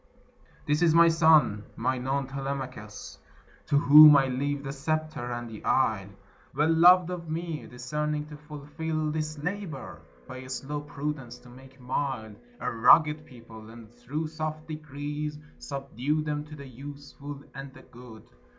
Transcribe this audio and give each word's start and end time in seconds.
This 0.65 0.81
is 0.81 0.95
my 0.95 1.09
son, 1.09 1.63
mine 1.75 2.07
own 2.07 2.25
Telemachus, 2.25 3.19
To 3.67 3.77
whom 3.77 4.17
I 4.17 4.29
leave 4.29 4.63
the 4.63 4.71
sceptre 4.73 5.31
and 5.31 5.47
the 5.47 5.63
isle, 5.63 6.09
Well 6.55 6.73
loved 6.73 7.11
of 7.11 7.29
me, 7.29 7.67
discerning 7.67 8.25
to 8.29 8.35
fulfil 8.35 9.11
This 9.11 9.37
labour, 9.37 10.01
by 10.27 10.47
slow 10.47 10.79
prudence 10.81 11.37
to 11.37 11.49
make 11.49 11.79
mild 11.79 12.35
A 12.59 12.71
rugged 12.71 13.27
people, 13.27 13.69
and 13.69 13.93
thro' 13.93 14.25
soft 14.25 14.67
degrees 14.67 15.37
Subdue 15.59 16.23
them 16.23 16.45
to 16.45 16.55
the 16.55 16.67
useful 16.67 17.43
and 17.53 17.71
the 17.75 17.83
good. 17.83 18.23